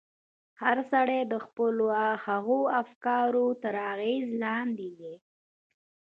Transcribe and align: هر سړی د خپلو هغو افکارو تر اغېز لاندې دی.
هر 0.61 0.77
سړی 0.91 1.21
د 1.31 1.33
خپلو 1.45 1.85
هغو 2.25 2.59
افکارو 2.81 3.45
تر 3.63 3.75
اغېز 3.91 4.27
لاندې 4.43 4.89
دی. 4.99 5.15